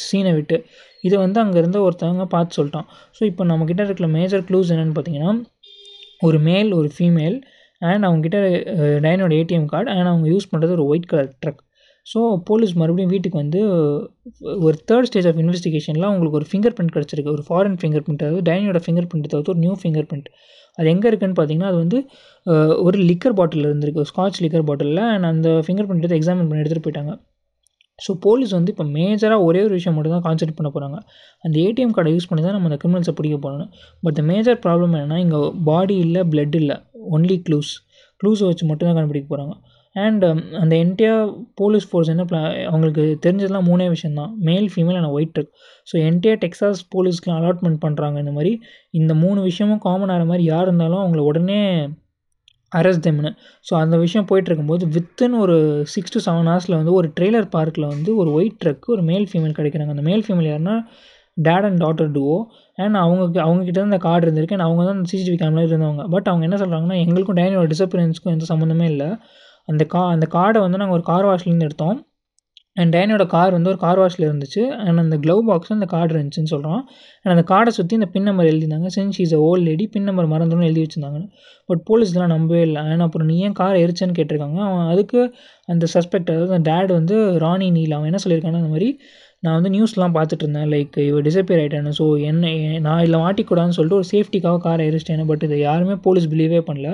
சீனை 0.00 0.32
விட்டு. 0.38 0.58
இதை 1.04 1.16
வந்து 1.24 1.38
அங்கேருந்து 1.44 1.80
ஒருத்தவங்க 1.86 2.26
பார்த்து 2.34 2.56
சொல்லிட்டான். 2.58 2.88
ஸோ 3.18 3.22
இப்போ 3.30 3.44
நம்மக்கிட்ட 3.50 3.86
இருக்கிற 3.88 4.08
மேஜர் 4.18 4.44
க்ளூஸ் 4.50 4.72
என்னென்னு 4.74 4.96
பார்த்தீங்கன்னா 4.98 5.32
ஒரு 6.28 6.40
மேல் 6.48 6.70
ஒரு 6.80 6.90
ஃபீமேல் 6.96 7.38
அண்ட் 7.90 8.06
அவங்ககிட்ட 8.08 8.38
டைனோட 9.06 9.32
ஏடிஎம் 9.40 9.68
கார்டு 9.72 9.90
அண்ட் 9.92 10.10
அவங்க 10.12 10.26
யூஸ் 10.34 10.50
பண்ணுறது 10.52 10.74
ஒரு 10.78 10.86
white 10.92 11.10
colour 11.12 11.30
truck 11.44 11.60
so 12.06 12.20
police 12.48 12.72
மறுபடியும் 12.80 13.12
வீட்டுக்கு 13.14 13.38
வந்து 13.42 13.60
ஒரு 14.66 14.76
தேர்ட் 14.88 15.08
ஸ்டேஜ் 15.08 15.28
ஆஃப் 15.30 15.38
இன்வெஸ்டிகேஷனில் 15.42 16.06
அவங்களுக்கு 16.08 16.38
ஒரு 16.40 16.46
ஃபிங்கர் 16.50 16.74
பிரிண்ட் 16.76 16.94
கிடச்சிருக்கு. 16.96 17.34
ஒரு 17.36 17.44
ஃபாரின் 17.48 17.76
ஃபிங்கர் 17.80 18.04
பிரிண்ட் 18.06 18.24
அதாவது 18.26 18.44
டைனியோட 18.48 18.80
ஃபிங்கர் 18.84 19.08
பிரிண்ட் 19.10 19.28
தவிர்த்து 19.32 19.52
ஒரு 19.54 19.62
நியூ 19.64 19.74
ஃபிங்கர் 19.82 20.08
பிரிண்ட் 20.10 20.28
அது 20.78 20.88
எங்கே 20.94 21.08
இருக்குன்னு 21.10 21.36
பார்த்தீங்கன்னா 21.38 21.70
அது 21.72 21.78
வந்து 21.84 21.98
ஒரு 22.86 22.98
லிக்கர் 23.10 23.36
பாட்டில் 23.40 23.68
இருந்திருக்கு. 23.70 24.04
ஸ்காட்ச் 24.10 24.40
லிக்கர் 24.44 24.66
பாட்டிலில் 24.70 25.04
அண்ட் 25.14 25.28
அந்த 25.32 25.48
ஃபிங்கர் 25.66 25.88
பிரிண்ட் 25.88 26.04
எடுத்து 26.04 26.18
எக்ஸாமின் 26.20 26.48
பண்ணி 26.50 26.62
எடுத்துகிட்டு 26.62 26.86
போயிட்டாங்க. 26.88 27.14
ஸோ 27.98 28.12
போலீஸ் 28.24 28.52
வந்து 28.56 28.70
இப்போ 28.74 28.84
மேஜராக 28.96 29.46
ஒரே 29.48 29.60
ஒரு 29.66 29.74
விஷயம் 29.78 29.94
மட்டும் 29.96 30.14
தான் 30.14 30.24
கான்சென்ட்ரேட் 30.26 30.58
பண்ண 30.60 30.70
போகிறாங்க 30.74 30.98
அந்த 31.44 31.56
ஏடிஎம் 31.66 31.92
கார்டை 31.96 32.12
யூஸ் 32.14 32.28
பண்ணி 32.30 32.42
தான் 32.46 32.56
நம்ம 32.56 32.68
அந்த 32.70 32.78
கிரிமினல்ஸை 32.82 33.14
பிடிக்க 33.18 33.36
போகணும் 33.44 33.70
பட் 34.04 34.16
த 34.18 34.22
மேஜர் 34.30 34.58
ப்ராப்ளம் 34.64 34.94
என்னென்னா 34.98 35.18
இங்கே 35.24 35.40
பாடி 35.68 35.96
இல்லை 36.06 36.22
பிளட் 36.32 36.56
இல்லை. 36.62 36.76
ஒன்லி 37.12 37.38
க்ளூஸ் 37.46 37.72
க்ளூஸை 38.20 38.46
வச்சு 38.48 38.64
மட்டும்தான் 38.66 38.98
கண்டுபிடிக்க 38.98 39.28
போகிறாங்க 39.28 39.54
அண்ட் 39.96 40.22
um, 40.24 40.38
அந்த 40.60 40.74
என்டையர் 40.84 41.22
போலீஸ் 41.54 41.86
ஃபோர்ஸ் 41.88 42.10
என்ன 42.12 42.22
பிளா 42.28 42.40
அவங்களுக்கு 42.68 43.02
தெரிஞ்சதெல்லாம் 43.24 43.66
மூணே 43.70 43.86
விஷயம் 43.88 44.18
தான் 44.20 44.30
male 44.48 44.68
female 44.72 44.98
and 45.00 45.10
white 45.16 45.32
truck 45.34 45.50
so 45.88 45.94
entire 46.08 46.38
Texas 46.44 46.80
போலீஸ்க்குலாம் 46.94 47.40
allotment 47.40 47.80
பண்ணுறாங்க 47.84 48.16
இந்த 48.18 48.32
மாதிரி. 48.36 48.52
இந்த 48.94 49.14
மூணு 49.24 49.40
விஷயமும் 49.42 49.82
காமன் 49.86 50.12
ஆகிற 50.14 50.26
மாதிரி 50.30 50.46
யார் 50.46 50.66
இருந்தாலும் 50.68 51.02
அவங்கள 51.02 51.22
உடனே 51.30 51.60
அரெஸ்ட் 52.72 53.04
தெம்னு 53.06 53.30
ஸோ 53.66 53.72
அந்த 53.80 53.96
விஷயம் 53.96 54.28
போயிட்டு 54.28 54.50
இருக்கும்போது 54.50 54.84
வித்தின் 54.94 55.34
ஒரு 55.42 55.56
சிக்ஸ் 55.94 56.14
டு 56.14 56.20
செவன் 56.26 56.48
ஹவர்ஸில் 56.50 56.78
வந்து 56.78 56.94
ஒரு 56.98 57.08
ட்ரெய்லர் 57.16 57.48
பார்க்கில் 57.56 57.92
வந்து 57.94 58.10
ஒரு 58.16 58.30
ஒயிட் 58.38 58.58
ட்ரக் 58.62 58.86
ஒரு 58.94 59.02
மேல் 59.10 59.26
ஃபீமேல் 59.30 59.56
கிடைக்கிறாங்க. 59.58 59.92
அந்த 59.96 60.06
மேல் 60.10 60.24
ஃபீமேல் 60.26 60.50
யாருன்னா 60.50 60.76
dad 61.36 61.66
and 61.68 61.80
daughter 61.84 62.10
duo 62.16 62.36
and 62.78 62.96
அவங்க 63.04 63.22
அவங்கக்கிட்ட 63.46 63.78
தான் 63.80 63.90
இந்த 63.92 64.00
கார்டு 64.06 64.26
இருந்திருக்கு. 64.26 64.56
அண்ட் 64.58 64.66
அவங்க 64.68 64.84
தான் 64.90 65.02
சிசிடிவி 65.10 65.36
கேமரா 65.42 65.64
இருந்தவங்க. 65.68 66.04
பட் 66.14 66.30
அவங்க 66.32 66.44
என்ன 66.48 66.58
சொல்கிறாங்கன்னா 66.62 66.98
எங்களுக்கும் 67.04 67.38
டேனியோட 67.40 67.68
டிசப்பியரன்ஸ்க்கும் 67.74 68.34
எந்த 68.36 68.46
சம்மந்தமே 68.54 68.88
இல்லை. 68.94 69.10
அந்த 69.68 69.84
கா 69.94 70.00
அந்த 70.14 70.26
கார்டை 70.36 70.60
வந்து 70.66 70.80
நாங்கள் 70.82 70.98
ஒரு 70.98 71.06
கார் 71.10 71.28
வாஷ்லேருந்து 71.30 71.68
எடுத்தோம். 71.68 71.98
அண்ட் 72.80 72.92
டேனியோட 72.96 73.24
கார் 73.32 73.54
வந்து 73.56 73.70
ஒரு 73.70 73.78
கார் 73.82 73.98
வாஷில் 74.02 74.26
இருந்துச்சு. 74.28 74.62
அண்ட் 74.84 75.00
அந்த 75.02 75.16
க்ளவ் 75.24 75.40
பாக்ஸ் 75.48 75.72
அந்த 75.74 75.86
கார்டு 75.94 76.12
இருந்துச்சுன்னு 76.14 76.52
சொல்கிறான் 76.52 76.82
அண்ட் 77.22 77.32
அந்த 77.34 77.44
கார்டை 77.50 77.72
சுற்றி 77.78 77.94
இந்த 78.00 78.08
pin 78.14 78.26
number 78.28 78.48
எழுதியிருந்தாங்க. 78.50 78.90
Since 78.96 79.18
is 79.24 79.34
a 79.38 79.40
old 79.48 79.64
lady 79.68 79.86
pin 79.86 80.06
number 80.08 80.28
மறந்துடும் 80.32 80.66
எழுதி 80.68 80.82
வச்சுருந்தாங்க. 80.84 81.20
பட் 81.68 81.82
போலீஸ்லாம் 81.90 82.32
நம்பவே 82.34 82.62
இல்லை. 82.68 82.82
அண்ட் 82.92 83.04
அப்புறம் 83.06 83.28
நீ 83.32 83.36
ஏன் 83.48 83.56
காரை 83.60 83.78
எரிச்சேன்னு 83.84 84.16
கேட்டிருக்காங்க. 84.20 84.58
அவன் 84.68 84.86
அதுக்கு 84.94 85.20
அந்த 85.68 85.86
சஸ்பெக்ட் 85.94 86.32
அதாவது 86.34 86.54
அந்த 86.58 86.66
டேட் 86.70 86.92
வந்து 86.98 87.16
ராணி 87.44 87.68
நீல் 87.78 87.96
அவன் 87.98 88.10
என்ன 88.12 88.20
சொல்லியிருக்கான்னா 88.24 88.62
அந்த 88.62 88.72
மாதிரி 88.76 88.90
நான் 89.42 89.56
வந்து 89.58 89.70
நியூஸ்லாம் 89.74 90.16
பார்த்துட்டு 90.16 90.44
இருந்தேன் 90.44 90.68
லைக் 90.74 90.96
இவர் 91.06 91.24
டிசப்பியர் 91.28 91.60
ஆகிட்டானு 91.62 91.92
ஸோ 91.98 92.04
என்ன 92.30 92.50
நான் 92.86 93.00
இதில் 93.04 93.22
மாட்டிக்கூடாதுன்னு 93.24 93.76
சொல்லிட்டு 93.78 93.98
ஒரு 94.00 94.06
சேஃப்டிக்காக 94.12 94.60
காரை 94.66 94.84
எரிச்சிட்டேன் 94.90 95.30
பட் 95.30 95.46
இதை 95.46 95.56
யாருமே 95.68 95.96
போலீஸ் 96.06 96.28
பிலீவே 96.34 96.60
பண்ணல. 96.68 96.90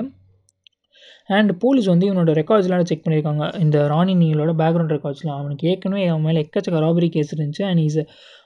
அண்ட் 1.37 1.51
போலீஸ் 1.63 1.87
வந்து 1.91 2.05
இவனோட 2.09 2.31
ரெக்கார்ட்ஸ்லாம் 2.39 2.87
செக் 2.91 3.03
பண்ணியிருக்காங்க. 3.05 3.43
இந்த 3.63 3.77
ராணி 3.91 4.13
நீங்களோட 4.21 4.51
பேக்ரவுண்ட் 4.61 4.93
ரெக்கார்ட்ஸ்லாம் 4.95 5.39
அவனுக்கு 5.41 5.67
ஏற்கனவே 5.71 6.05
அவன் 6.11 6.25
மேலே 6.27 6.41
எக்கச்சக்க 6.45 6.79
ராபரி 6.85 7.09
கேஸ் 7.15 7.33
இருந்துச்சு. 7.35 7.63
அண்ட் 7.69 7.81
இஸ் 7.87 7.99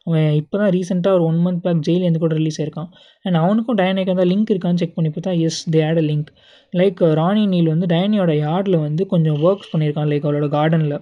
அவன் 0.07 0.27
இப்போ 0.41 0.55
தான் 0.61 0.71
ரீசெண்டாக 0.75 1.17
ஒரு 1.17 1.23
ஒன் 1.29 1.39
மந்த் 1.45 1.63
பேக் 1.67 1.85
ஜெயிலேருந்து 1.87 2.21
கூட 2.23 2.33
ரிலீஸ் 2.41 2.59
ஆயிருக்கான். 2.61 2.89
அண்ட் 3.25 3.39
அவனுக்கும் 3.43 3.79
டயனிக்கு 3.81 4.13
அந்த 4.15 4.25
லிங்க் 4.31 4.51
இருக்கான்னு 4.55 4.81
செக் 4.83 4.97
பண்ணி 4.97 5.11
பார்த்தா 5.15 5.35
yes 5.47 5.61
they 5.75 5.81
had 5.89 6.01
a 6.03 6.05
link 6.11 6.29
like 6.73 7.01
Ronnie 7.21 7.45
Neal 7.53 7.71
வந்து 7.73 7.89
டயனியோட 7.93 8.33
யார்டில் 8.45 8.77
வந்து 8.87 9.05
கொஞ்சம் 9.13 9.39
ஒர்க்ஸ் 9.47 9.71
பண்ணியிருக்கான். 9.73 10.11
லைக் 10.13 10.27
அவளோட 10.27 10.49
கார்டனில் 10.57 10.97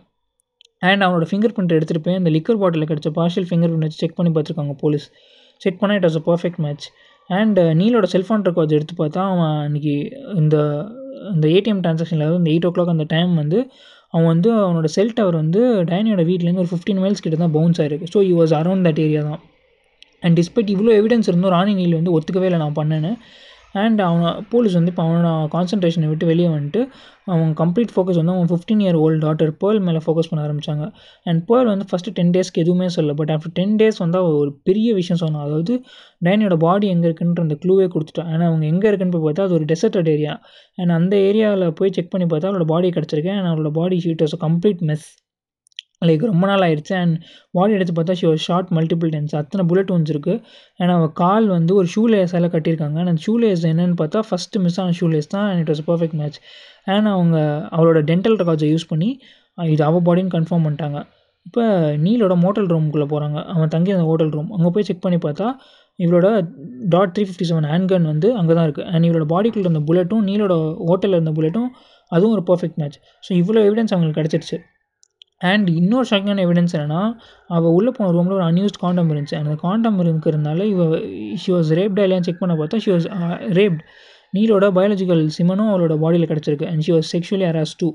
அண்ட் 0.82 1.04
அவனோட 1.06 1.26
ஃபிங்கர் 1.30 1.54
பிரிண்ட் 1.56 1.76
எடுத்துகிட்டு 1.78 2.06
போய் 2.08 2.20
அந்த 2.22 2.32
லிக்கர் 2.38 2.60
பாட்டிலில் 2.62 2.90
கிடச்ச 2.92 3.12
பார்ஷியல் 3.20 3.48
ஃபிங்கர் 3.50 3.72
பிரிண்ட் 3.72 3.88
வச்சு 3.88 4.02
செக் 4.04 4.18
பண்ணி 4.20 4.32
பார்த்துருக்காங்க 4.36 4.76
போலீஸ் 4.84 5.06
செக் 5.62 5.80
பண்ணால் 5.82 6.00
it 6.00 6.08
was 6.08 6.20
a 6.22 6.24
perfect 6.30 6.62
match 6.66 6.86
and 7.30 7.60
நீலோட 7.82 8.06
cellphone 8.16 8.46
records 8.50 8.78
எடுத்து 8.78 8.96
பார்த்தா 9.02 9.24
அவன் 9.34 9.54
அன்றைக்கி 9.68 9.96
இந்த 10.42 10.56
இந்த 11.34 11.46
ஏடிஎம் 11.58 11.82
ட்ரான்சாக்ஷனில் 11.86 12.26
அதாவது 12.26 12.42
இந்த 12.42 12.52
எயிட் 12.54 12.68
ஓ 12.68 12.72
கிளாக் 12.76 12.94
அந்த 12.96 13.06
டைம் 13.16 13.34
வந்து 13.42 13.60
அவன் 14.14 14.30
வந்து 14.34 14.50
அவனோட 14.64 14.88
செல் 14.96 15.14
டவர் 15.18 15.38
வந்து 15.42 15.60
டைனியோட 15.90 16.24
வீட்லேருந்து 16.30 16.64
ஒரு 16.64 16.72
ஃபிஃப்டீன் 16.72 17.02
மைல்ஸ் 17.04 17.24
கிட்ட 17.26 17.38
தான் 17.44 17.54
பவுன்ஸ் 17.58 17.80
ஆயிருக்கு. 17.82 18.08
So 18.14 18.20
you 18.30 18.34
was 18.42 18.54
around 18.60 18.86
that 18.88 19.00
area 19.06 19.22
தான். 19.30 19.42
அண்ட் 20.24 20.36
டிஸ்பைட் 20.40 20.72
இவ்வளோ 20.74 20.92
எவிடன்ஸ் 21.00 21.30
இருந்தும் 21.32 21.54
ராணி 21.56 21.74
நீல் 21.80 21.96
வந்து 22.00 22.14
ஒத்துக்கவே 22.18 22.48
இல்லை 22.50 22.60
நான் 22.64 22.78
பண்ணேன்னு. 22.80 23.12
அண்ட் 23.76 24.00
அவனை 24.02 24.30
போலீஸ் 24.50 24.76
வந்து 24.78 24.92
இப்போ 24.94 25.04
அவனோட 25.06 25.30
கான்சன்ட்ரேஷனை 25.54 26.08
விட்டு 26.10 26.26
வெளியே 26.26 26.50
வந்துட்டு 26.50 26.82
அவன் 27.26 27.52
கம்ப்ளீட் 27.54 27.92
ஃபோக்கஸ் 27.94 28.20
வந்து 28.22 28.34
அவன் 28.36 28.50
fifteen 28.52 28.82
year 28.84 28.98
old 29.04 29.20
daughter 29.26 29.52
Pearl 29.62 29.80
மேலே 29.80 30.00
ஃபோக்கஸ் 30.06 30.30
பண்ண 30.32 30.42
ஆரம்பித்தாங்க 30.46 30.86
அண்ட் 31.26 31.42
பேர்ல் 31.50 31.70
வந்து 31.74 31.88
ஃபஸ்ட்டு 31.92 32.14
டென் 32.18 32.34
டேஸ்க்கு 32.36 32.64
எதுவுமே 32.64 32.88
சொல்ல 32.98 33.14
பட் 33.14 33.32
ஆஃப்டர் 33.36 33.54
டென் 33.60 33.76
டேஸ் 33.82 34.00
வந்து 34.00 34.20
அவள் 34.22 34.38
ஒரு 34.42 34.52
பெரிய 34.64 34.90
விஷயம் 34.94 35.22
சொன்னான். 35.24 35.46
அதாவது 35.48 35.76
டைனியோட 36.22 36.58
பாடி 36.66 36.88
எங்கே 36.96 37.08
இருக்குன்ற 37.10 37.42
அந்த 37.48 37.58
க்ளூவே 37.64 37.88
கொடுத்துட்டான். 37.96 38.30
ஆனால் 38.34 38.48
அவங்க 38.50 38.66
எங்கே 38.74 38.90
இருக்குன்னு 38.92 39.16
போய் 39.18 39.26
பார்த்தா 39.28 39.48
அது 39.48 39.58
ஒரு 39.60 39.68
டெசர்டட் 39.74 40.12
ஏரியா 40.16 40.36
அண்ட் 40.78 40.98
அந்த 41.00 41.16
ஏரியாவில் 41.30 41.76
போய் 41.82 41.96
செக் 41.98 42.14
பண்ணி 42.16 42.28
பார்த்தா 42.28 42.50
அவளோட 42.52 42.68
பாடி 42.74 42.90
கிடச்சிருக்கேன் 42.98 43.38
அண்ட் 43.40 43.52
அவளோட 43.52 43.72
body 43.80 44.00
sheet 44.06 44.24
was 44.26 44.38
complete 44.48 44.84
mess 44.92 45.08
like 46.10 46.24
ரொம்ப 46.32 46.46
நாள் 46.52 46.64
ஆயிடுச்சு. 46.68 46.94
அண்ட் 47.02 47.16
பாடி 47.58 47.76
எடுத்து 47.78 47.94
பார்த்தா 48.00 48.16
she 48.22 48.28
was 48.30 48.46
shot 48.50 48.70
multiple 48.78 49.12
times 49.16 49.36
அத்தனை 49.42 49.64
புல்லட் 49.70 49.94
ஒன்ஸ் 49.96 50.12
இருக்குது 50.16 50.40
அண்ட் 50.82 50.94
அவள் 50.96 51.14
கால் 51.22 51.48
வந்து 51.58 51.74
ஒரு 51.80 51.90
ஷூ 51.94 52.04
லேஸால் 52.14 52.52
கட்டியிருக்காங்க. 52.56 52.98
அண்ட் 53.04 53.12
அந்த 53.14 53.24
ஷூ 53.28 53.36
லேஸ் 53.44 53.66
என்னென்னு 53.72 53.98
பார்த்தா 54.04 54.22
ஃபஸ்ட்டு 54.30 54.62
மிஸ் 54.66 54.80
ஆன 54.84 54.96
ஷூ 55.00 55.10
லேஸ் 55.14 55.32
தான் 55.36 55.48
and 55.52 55.62
it 55.64 55.72
was 55.74 55.84
perfect 55.90 56.18
match 56.22 56.40
and 56.96 57.10
அவங்க 57.16 57.38
அவளோட 57.78 58.02
டென்டல் 58.12 58.38
ரெக்கார்ட்ஸை 58.42 58.70
யூஸ் 58.74 58.88
பண்ணி 58.94 59.10
இது 59.76 59.84
அவள் 59.90 60.06
பாடின்னு 60.10 60.34
கன்ஃபார்ம் 60.38 60.66
பண்ணிட்டாங்க. 60.68 61.00
இப்போ 61.48 61.64
நீலோட 62.06 62.34
மோட்டல் 62.46 62.68
ரூமுக்குள்ளே 62.72 63.06
போகிறாங்க 63.14 63.38
அவன் 63.54 63.72
தங்கி 63.76 63.92
அந்த 63.96 64.06
ஹோட்டல் 64.10 64.34
ரூம் 64.36 64.50
அங்கே 64.56 64.70
போய் 64.74 64.86
செக் 64.90 65.06
பண்ணி 65.06 65.18
பார்த்தா 65.24 65.48
இவளோட 66.00 66.28
dad 66.94 67.14
three 67.16 67.24
fifty 67.28 67.46
seven 67.50 67.68
hand 67.72 67.90
gun 67.92 68.06
வந்து 68.12 68.28
அங்கே 68.40 68.54
தான் 68.58 68.68
இருக்குது 68.68 68.88
அண்ட் 68.92 69.06
இவளோட 69.08 69.26
பாடிக்குள்ளே 69.32 69.66
இருந்த 69.68 69.82
புல்லட்டும் 69.88 70.24
நீலோட 70.30 70.54
ஹோட்டலில் 70.90 71.18
இருந்த 71.18 71.34
புல்லட்டும் 71.38 71.70
அதுவும் 72.12 72.34
ஒரு 72.36 72.44
பர்ஃபெக்ட் 72.50 72.78
மேட்ச் 72.82 72.98
ஸோ 73.26 73.32
இவ்வளோ 73.42 73.64
எவிடன்ஸ் 73.70 73.94
அவங்களுக்கு 73.96 74.20
கிடச்சிருச்சு. 74.20 74.58
அண்ட் 75.50 75.68
இன்னொரு 75.80 76.06
ஷாக்கிங்கான 76.10 76.44
எவிடன்ஸ் 76.48 76.74
என்னென்னா 76.78 77.02
அவள் 77.58 77.76
உள்ளே 77.78 77.92
போன 77.98 78.12
ரூமில் 78.18 78.36
ஒரு 78.40 78.46
அன்யூஸ்ட் 78.50 78.80
காண்டம் 78.84 79.10
இருந்துச்சு. 79.12 79.38
அந்த 79.42 79.54
காண்டம் 79.66 79.98
இருக்கிறதுனால 80.04 80.66
இவ 80.74 80.82
ஷி 81.44 81.52
வாஸ் 81.56 81.72
ரேப்டா 81.80 82.04
இல்லையான்னு 82.06 82.28
செக் 82.30 82.42
பண்ண 82.44 82.56
பார்த்தா 82.62 82.80
ஷி 82.86 82.92
வாஸ் 82.92 83.08
ரேப்ட் 83.60 83.82
நீலோட 84.34 84.66
பயாலஜிக்கல் 84.78 85.24
சிமனும் 85.38 85.72
அவளோட 85.72 85.96
பாடியில் 86.04 86.30
கிடச்சிருக்கு. 86.32 86.68
And 86.72 86.84
she 86.88 86.94
was 86.98 87.10
sexually 87.16 87.48
harass 87.52 87.76
too 87.82 87.90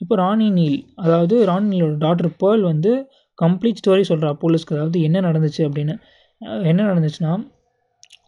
இப்போ 0.00 0.14
ராணி 0.16 0.46
நீல் 0.58 0.78
அதாவது 1.04 1.34
ராணி 1.50 1.66
நீலோட 1.74 1.96
டாக்டர் 2.06 2.30
பேர்ல் 2.42 2.64
வந்து 2.70 2.92
கம்ப்ளீட் 3.38 3.80
ஸ்டோரி 3.82 4.04
சொல்கிறா 4.10 4.30
போலீஸ்க்கு. 4.42 4.76
அதாவது 4.78 4.98
என்ன 5.08 5.20
நடந்துச்சு 5.28 5.62
அப்படின்னு. 5.68 5.94
என்ன 6.70 6.80
நடந்துச்சுன்னா 6.90 7.32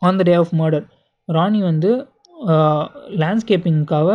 on 0.07 0.19
the 0.21 0.25
day 0.29 0.35
of 0.43 0.55
murder 0.61 0.87
Ronnie 1.29 1.61
வந்து 1.71 1.91
uh, 2.53 2.83
லேண்ட்ஸ்கேப்பிங்க்காக 3.23 4.11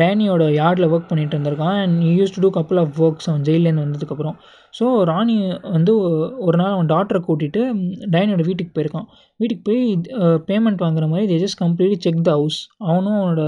டேனியோட 0.00 0.44
யார்டில் 0.60 0.86
ஒர்க் 0.94 1.10
பண்ணிட்டு 1.10 1.34
இருந்திருக்கான் 1.36 1.76
and 1.82 1.98
used 2.18 2.32
to 2.34 2.40
do 2.44 2.50
couple 2.56 2.78
of 2.82 2.96
works 3.04 3.28
அவன் 3.30 3.44
ஜெயிலேருந்து 3.48 3.84
வந்ததுக்கப்புறம். 3.84 4.36
ஸோ 4.78 4.86
ராணி 5.10 5.36
வந்து 5.76 5.92
ஒரு 6.46 6.56
நாள் 6.60 6.74
அவன் 6.76 6.90
டாக்டரை 6.94 7.20
கூட்டிகிட்டு 7.28 7.60
டேனியோட 8.14 8.42
வீட்டுக்கு 8.48 8.72
போயிருக்கான். 8.76 9.06
வீட்டுக்கு 9.40 9.62
போய் 9.68 9.82
பேமெண்ட் 10.48 10.82
வாங்குற 10.86 11.06
மாதிரி 11.12 11.28
they 11.32 11.38
just 11.44 11.60
completely 11.64 11.98
check 12.06 12.24
the 12.28 12.32
house 12.38 12.58
அவனும் 12.88 13.18
அவனோட 13.20 13.44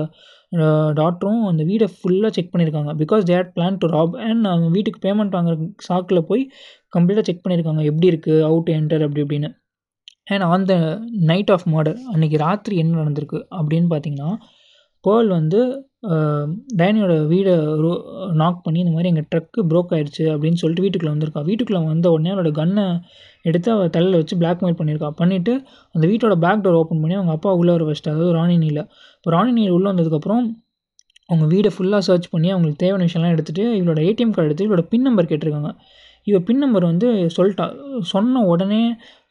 டாக்டரும் 1.01 1.43
அந்த 1.51 1.63
வீடை 1.71 1.87
ஃபுல்லாக 1.99 2.31
செக் 2.37 2.51
பண்ணியிருக்காங்க. 2.53 2.93
Because 3.03 3.23
they 3.29 3.35
had 3.39 3.53
plan 3.57 3.79
to 3.83 3.87
rob 3.97 4.17
and 4.29 4.47
அவன் 4.53 4.73
வீட்டுக்கு 4.77 5.01
பேமெண்ட் 5.07 5.37
வாங்குற 5.39 5.55
சாக்கில் 5.89 6.27
போய் 6.31 6.43
கம்ப்ளீட்டாக 6.97 7.27
செக் 7.29 7.45
பண்ணியிருக்காங்க. 7.45 7.83
எப்படி 7.91 8.11
இருக்குது 8.13 8.43
அவுட் 8.51 8.71
என்டர் 8.79 9.05
அப்படி 9.07 9.23
இப்படின்னு. 9.27 9.51
And 10.33 10.45
on 10.51 10.67
the 10.71 10.75
night 11.31 11.53
of 11.55 11.65
murder 11.75 11.97
அன்றைக்கி 12.15 12.37
ராத்திரி 12.47 12.75
என்ன 12.83 12.99
நடந்திருக்கு 13.03 13.39
அப்படின்னு 13.59 13.89
பார்த்தீங்கன்னா 13.93 14.31
பேர்ல் 15.05 15.31
வந்து 15.33 15.61
அஹ், 16.09 16.47
டேனியோட 16.79 17.15
வீடை 17.29 17.53
நாக் 18.41 18.63
பண்ணி 18.65 18.79
இந்த 18.81 18.93
மாதிரி 18.93 19.11
எங்கள் 19.11 19.29
ட்ரக்கு 19.29 19.61
ப்ரோக் 19.71 19.93
ஆகிடுச்சி 19.93 20.25
அப்படின்னு 20.33 20.61
சொல்லிட்டு 20.61 20.85
வீட்டுக்குள்ளே 20.85 21.13
வந்திருக்கா. 21.15 21.43
வீட்டுக்குள்ளே 21.49 21.81
வந்த 21.87 22.11
உடனே 22.15 22.31
அவளோட 22.33 22.51
கன்னை 22.57 22.85
எடுத்து 23.45 23.69
அவள் 23.73 23.93
தலையில் 23.95 24.19
வச்சு 24.19 24.37
பிளாக்மெயில் 24.37 24.79
பண்ணியிருக்கா. 24.79 25.11
பண்ணிவிட்டு 25.21 25.53
அந்த 25.95 26.05
வீட்டோட 26.07 26.35
பேக் 26.45 26.65
டோர் 26.65 26.79
ஓப்பன் 26.81 27.03
பண்ணி 27.03 27.17
அவங்க 27.17 27.33
அப்பா 27.33 27.53
உள்ளே 27.61 27.73
வர 27.73 27.87
வச்சிட்டா 27.89 28.13
அதாவது 28.13 28.35
ராணினியில் 28.39 28.83
இப்போ 29.17 29.33
ராணி 29.37 29.65
உள்ளே 29.71 29.89
வந்ததுக்கப்புறம் 29.91 30.43
அவங்க 31.29 31.47
வீடை 31.53 31.71
ஃபுல்லாக 31.75 32.03
சர்ச் 32.07 32.29
பண்ணி 32.31 32.49
அவங்களுக்கு 32.51 32.81
தேவையான 32.81 33.07
விஷயம்லாம் 33.09 33.35
எடுத்துகிட்டு 33.35 33.65
இவளோட 33.79 34.01
ஏடிஎம் 34.09 34.33
கார்டு 34.33 34.49
எடுத்து 34.49 34.67
இவளோட 34.67 34.85
பின் 34.91 35.03
நம்பர் 35.03 35.31
கேட்டிருக்காங்க. 35.31 35.71
இவள் 36.27 36.47
பின் 36.49 36.59
நம்பர் 36.59 36.85
வந்து 36.85 37.07
சொல்லிட்டா 37.37 37.65
சொன்ன 38.11 38.43
உடனே 38.49 38.83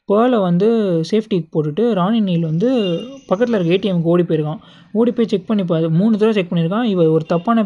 பேர்லை 0.09 0.37
வந்து 0.47 0.67
சேஃப்டிக்கு 1.09 1.47
போட்டுட்டு 1.53 1.83
ராணி 1.99 2.19
நீல் 2.27 2.45
வந்து 2.49 2.69
பக்கத்தில் 3.27 3.55
இருக்க 3.57 3.75
ஏடிஎம்க்கு 3.75 4.11
ஓடி 4.13 4.23
போயிருக்கான். 4.29 4.61
ஓடி 4.99 5.11
போய் 5.17 5.29
செக் 5.31 5.47
பண்ணி 5.49 5.63
பார்த்து 5.63 5.89
மூணு 5.99 6.13
தடவை 6.17 6.33
செக் 6.37 6.51
பண்ணியிருக்கான். 6.51 6.87
இவள் 6.93 7.11
ஒரு 7.15 7.25
தப்பான 7.31 7.65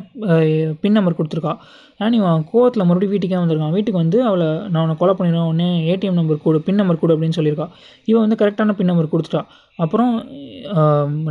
பின் 0.82 0.96
நம்பர் 0.98 1.18
கொடுத்துருக்கா. 1.20 1.54
ஏன்னா 2.00 2.18
இவன் 2.20 2.46
கோவத்தில் 2.52 2.88
மறுபடியும் 2.90 3.14
வீட்டுக்கே 3.16 3.40
வந்திருக்கான். 3.42 3.74
வீட்டுக்கு 3.76 4.02
வந்து 4.04 4.18
அவளை 4.30 4.50
நான் 4.72 4.82
உன்னை 4.84 4.96
கொலை 5.02 5.14
பண்ணிடுவேன் 5.20 5.50
உடனே 5.52 5.70
ஏடிஎம் 5.92 6.20
நம்பர் 6.20 6.44
கொடு 6.46 6.60
பின் 6.70 6.80
நம்பர் 6.82 7.02
கொடு 7.04 7.16
அப்படின்னு 7.18 7.38
சொல்லியிருக்கா. 7.40 7.68
இவன் 8.12 8.24
வந்து 8.26 8.40
கரெக்டான 8.42 8.76
பின் 8.80 8.92
நம்பர் 8.92 9.14
கொடுத்துட்டா. 9.14 9.44
அப்புறம் 9.86 10.14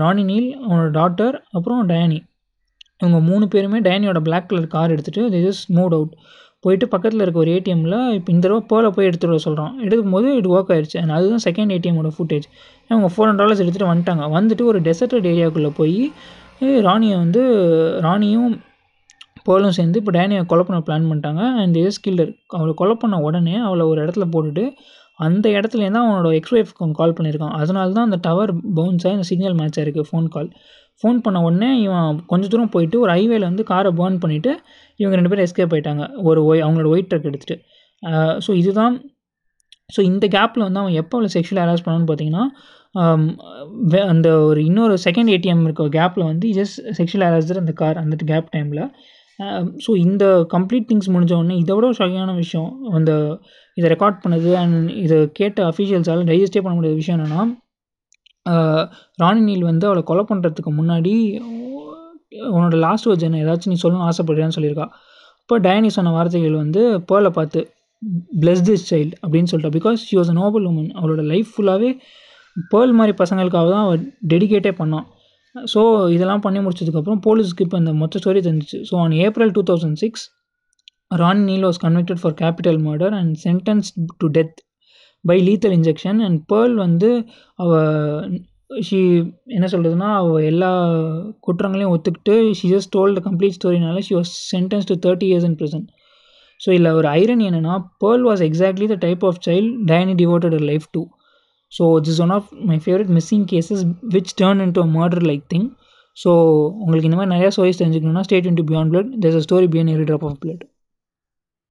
ராணி 0.05 0.25
நீல் 0.31 0.49
அவனோட 0.65 0.89
டாட்டர் 1.01 1.37
அப்புறம் 1.59 1.83
டயானி. 1.93 2.21
இவங்க 3.03 3.19
மூணு 3.29 3.45
பேருமே 3.53 3.79
டயானியோட 3.87 4.21
பிளாக் 4.27 4.49
கலர் 4.51 4.75
கார் 4.75 4.93
எடுத்துகிட்டு 4.95 5.23
திஸ் 5.35 5.47
இஸ் 5.53 5.63
மூட் 5.77 5.95
அவுட் 5.97 6.13
போயிட்டு 6.65 6.87
பக்கத்தில் 6.95 7.23
இருக்க 7.25 7.39
ஒரு 7.45 7.53
ஏடிஎம்மில் 7.57 7.97
இப்போ 8.19 8.31
இந்த 8.35 8.45
தடவை 8.47 8.63
பேர்ல 8.73 8.91
போய் 8.97 9.09
எடுத்துகிட்டு 9.09 9.35
வர 9.35 9.43
சொல்கிறான் 9.47 9.73
எடுக்கும்போது 9.87 10.29
இது 10.41 10.49
ஒர்க் 10.57 10.73
ஆயிடுச்சு. 10.75 10.99
அண்ட் 11.03 11.15
அதுதான் 11.17 11.45
செகண்ட் 11.49 11.75
ஏடிஎம்மோட 11.77 12.11
ஃபுட்டேஜ் 12.17 12.47
அவங்க 12.91 13.11
ஃபோர் 13.15 13.29
ஹண்ட்ரட் 13.29 13.43
டாலர்ஸ் 13.45 13.63
எடுத்துகிட்டு 13.65 13.93
வந்துட்டாங்க. 13.93 14.25
வந்துட்டு 14.37 14.65
ஒரு 14.73 14.81
டெசர்டட் 14.89 15.29
ஏரியாவுக்குள்ளே 15.33 15.73
போய் 15.81 15.99
ராணியை 16.89 17.17
வந்து 17.25 17.43
ராணியும் 18.07 18.53
பேர்லும் 19.47 19.77
சேர்ந்து 19.79 20.01
இப்போ 20.01 20.13
டேனியை 20.17 20.43
கொலை 20.51 20.65
பண்ண 20.67 20.79
பிளான் 20.89 21.09
பண்ணிட்டாங்க. 21.09 21.43
அண்ட் 21.63 21.77
எஸ் 21.87 22.03
கில்லர் 22.05 22.31
அவளை 22.59 22.75
கொலை 22.81 22.95
பண்ண 23.03 23.17
உடனே 23.29 23.57
அவளை 23.69 23.87
ஒரு 23.93 23.99
இடத்துல 24.05 24.27
போட்டுட்டு 24.35 24.65
அந்த 25.27 25.47
இடத்துலேருந்து 25.57 26.01
அவனோட 26.05 26.29
எக்ஸ் 26.39 26.55
ஒய்ஃப்க்கு 26.59 26.87
கால் 27.01 27.17
பண்ணியிருக்கான். 27.19 27.53
அதனால 27.63 27.93
தான் 27.97 28.07
அந்த 28.09 28.19
டவர் 28.27 28.53
பவுன்ஸாக 28.79 29.17
இந்த 29.17 29.27
சிக்னல் 29.31 29.59
மேட்ச் 29.61 29.79
ஆயிருக்கு 29.81 30.05
ஃபோன் 30.11 30.27
கால் 30.37 30.49
ஃபோன் 31.03 31.19
பண்ண 31.21 31.43
உடனே 31.43 31.81
இவன் 31.81 32.03
கொஞ்சம் 32.27 32.51
தூரம் 32.51 32.71
போயிட்டு 32.71 33.01
ஒரு 33.01 33.13
ஹைவேல 33.13 33.41
வந்து 33.43 33.65
காரை 33.65 33.91
பேர்ன் 33.93 34.21
பண்ணிவிட்டு 34.21 34.53
இவங்க 35.01 35.17
ரெண்டு 35.17 35.29
பேரும் 35.29 35.47
எஸ்கேப் 35.47 35.75
ஆயிட்டாங்க. 35.75 36.23
ஒரு 36.23 36.41
ஒய் 36.45 36.65
அவங்களோட 36.65 36.89
ஒயிட் 36.89 37.11
ட்ரக் 37.11 37.29
எடுத்துகிட்டு 37.31 37.57
ஸோ 38.41 38.55
இதுதான் 38.55 38.95
ஸோ 39.91 40.01
இந்த 40.03 40.27
கேப்பில் 40.29 40.63
வந்து 40.63 40.79
அவன் 40.79 40.93
எப்போ 40.93 41.17
அவளை 41.17 41.31
செக்ஷுவல் 41.35 41.63
ஹராஸ் 41.63 41.85
பண்ணான்னு 41.85 42.09
பார்த்தீங்கன்னா 42.09 42.45
வே- 43.93 44.07
அந்த 44.09 44.39
ஒரு 44.43 44.65
இன்னொரு 44.65 44.95
செகண்ட் 45.05 45.31
ஏடிஎம் 45.31 45.65
இருக்க 45.65 45.89
கேப்பில் 45.95 46.25
வந்து 46.25 46.49
ஜஸ்ட் 46.53 46.79
செக்ஷுவல் 46.99 47.27
ஹராஸ்டர் 47.27 47.59
அந்த 47.59 47.73
கார் 47.73 47.97
அந்த 47.97 48.17
கேப் 48.25 48.49
டைமில் 48.53 48.83
ஸோ 49.85 49.97
இந்த 49.99 50.25
கம்ப்ளீட் 50.53 50.89
திங்ஸ் 50.89 51.11
முடிஞ்ச 51.11 51.33
உடனே 51.35 51.57
இதை 51.57 51.75
விட 51.75 51.87
ஒரு 51.87 52.35
விஷயம் 52.37 52.69
அந்த 52.93 53.13
இதை 53.77 53.91
ரெக்கார்ட் 53.91 54.23
பண்ணது 54.25 54.57
அண்ட் 54.57 54.91
இதை 54.99 55.31
கேட்ட 55.33 55.69
அஃபீஷியல்ஸால் 55.69 56.23
டைஜஸ்டே 56.25 56.61
பண்ண 56.61 56.75
முடியாத 56.75 56.95
விஷயம் 56.95 57.19
என்னென்னா 57.19 57.43
ராணி 59.23 59.41
நீல் 59.49 59.69
வந்து 59.71 59.85
அவளை 59.89 60.03
கொலை 60.11 60.25
பண்ணுறதுக்கு 60.31 60.71
முன்னாடி 60.81 61.15
உன்னோட 62.55 62.77
லாஸ்ட் 62.87 63.07
வேர்ட்ஸ் 63.09 63.27
என்ன 63.29 63.41
ஏதாச்சும் 63.45 63.73
நீ 63.73 63.79
சொல்லணும்னு 63.83 64.09
ஆசைப்படுறியான்னு 64.11 64.57
சொல்லியிருக்கா. 64.57 64.87
அப்போ 65.43 65.57
டயனி 65.67 65.91
சொன்ன 65.97 66.13
வார்த்தைகள் 66.17 66.57
வந்து 66.65 66.83
பேர்லை 67.11 67.31
பார்த்து 67.39 67.61
பிளஸ் 68.43 68.65
திஸ் 68.69 68.87
சைல்டு 68.91 69.15
அப்படின்னு 69.23 69.51
சொல்லிட்டா. 69.51 69.73
Because 69.79 69.99
she 70.09 70.15
was 70.21 70.33
a 70.35 70.37
noble 70.43 70.65
woman 70.71 70.91
அவளோட 70.99 71.23
லைஃப் 71.33 71.51
ஃபுல்லாகவே 71.55 71.91
பேர்ல் 72.73 72.95
மாதிரி 72.99 73.13
பசங்களுக்காக 73.21 73.69
தான் 73.75 73.85
அவள் 73.87 74.03
டெடிகேட்டே 74.33 74.73
பண்ணான் 74.81 75.07
ஸோ 75.55 75.81
இதெல்லாம் 76.15 76.43
பண்ணி 76.45 76.61
முடிச்சதுக்கப்புறம் 76.65 77.21
போலீஸ்க்கு 77.27 77.65
இப்போ 77.67 77.79
இந்த 77.83 77.93
மொத்த 78.03 78.21
ஸ்டோரி 78.23 78.41
தெரிஞ்சிச்சு. 78.47 78.79
So 78.89 78.95
on 79.05 79.15
April 79.27 79.53
two 79.57 79.63
thousand 79.71 79.99
six 80.03 80.25
Ronnie 81.23 81.43
Neal 81.51 81.67
was 81.69 81.81
convicted 81.87 82.21
for 82.23 82.37
capital 82.43 82.79
murder 82.87 83.15
and 83.21 83.35
sentence 83.47 83.89
to 84.23 84.29
death 84.39 84.57
by 85.25 85.39
lethal 85.43 85.77
injection 85.79 86.21
and 86.21 86.41
Pearl 86.53 86.75
வந்து 86.75 87.11
அவ 87.59 87.73
ஷி 88.83 88.99
என்ன 89.47 89.67
சொல்கிறதுனா 89.67 90.09
அவள் 90.15 90.45
எல்லா 90.45 90.71
குற்றங்களையும் 91.41 91.93
ஒத்துக்கிட்டு 91.95 92.35
she 92.53 92.69
just 92.69 92.93
told 92.97 93.21
complete 93.21 93.57
ஸ்டோரினால 93.59 93.99
she 93.99 94.15
was 94.15 94.33
sentence 94.55 94.89
to 94.91 94.97
thirty 95.07 95.29
years 95.31 95.47
in 95.51 95.59
prison. 95.61 95.83
So 96.61 96.69
இதில் 96.71 96.91
ஒரு 96.93 97.09
ஐரன் 97.15 97.43
என்னென்னா 97.45 97.75
Pearl 98.01 98.25
was 98.27 98.43
exactly 98.43 98.87
the 98.87 98.95
type 98.95 99.25
of 99.25 99.39
child 99.47 99.73
Diane 99.85 100.15
devoted 100.15 100.61
life 100.63 100.87
to 100.93 101.01
so 101.73 101.85
this 102.01 102.21
one 102.21 102.31
of 102.31 102.49
my 102.65 102.79
favourite 102.85 103.11
missing 103.11 103.47
cases 103.53 103.83
which 104.09 104.35
turn 104.43 104.61
into 104.71 104.81
a 104.81 104.91
murder 104.99 105.25
like 105.27 105.45
thing 105.49 105.67
so 106.17 106.31
உங்களுக்கு 106.81 107.09
இந்த 107.11 107.17
மாதிரி 107.17 107.33
நிறையா 107.35 107.51
stories 107.51 107.81
தெரிஞ்சுக்கணும்னா 107.81 108.21
stayed 108.21 108.47
in 108.47 108.55
to 108.55 108.65
beyond 108.65 108.93
blood 108.93 109.11
there's 109.23 109.37
a 109.37 109.45
story 109.47 109.69
beyond 109.75 109.93
every 109.95 110.07
drop 110.11 110.27
of 110.31 110.39
blood 110.45 110.63